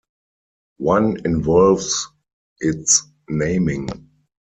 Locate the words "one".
0.79-1.17